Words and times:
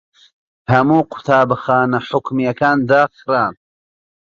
هەموو 0.71 1.07
قوتابخانە 1.11 1.99
حکوومییەکان 2.09 2.77
داخران. 2.89 3.53